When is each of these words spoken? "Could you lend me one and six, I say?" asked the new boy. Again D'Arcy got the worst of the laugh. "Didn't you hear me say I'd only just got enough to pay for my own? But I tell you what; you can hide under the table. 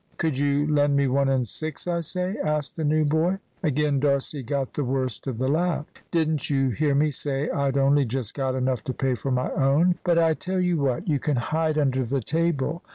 "Could 0.17 0.35
you 0.39 0.65
lend 0.65 0.95
me 0.95 1.05
one 1.07 1.29
and 1.29 1.47
six, 1.47 1.85
I 1.85 1.99
say?" 1.99 2.35
asked 2.43 2.75
the 2.75 2.83
new 2.83 3.05
boy. 3.05 3.37
Again 3.61 3.99
D'Arcy 3.99 4.41
got 4.41 4.73
the 4.73 4.83
worst 4.83 5.27
of 5.27 5.37
the 5.37 5.47
laugh. 5.47 5.85
"Didn't 6.09 6.49
you 6.49 6.69
hear 6.71 6.95
me 6.95 7.11
say 7.11 7.51
I'd 7.51 7.77
only 7.77 8.05
just 8.05 8.33
got 8.33 8.55
enough 8.55 8.83
to 8.85 8.95
pay 8.95 9.13
for 9.13 9.29
my 9.29 9.51
own? 9.51 9.99
But 10.03 10.17
I 10.17 10.33
tell 10.33 10.59
you 10.59 10.77
what; 10.79 11.07
you 11.07 11.19
can 11.19 11.35
hide 11.37 11.77
under 11.77 12.03
the 12.03 12.19
table. 12.21 12.81